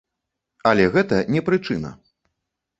[0.69, 1.95] Але гэта не прычына.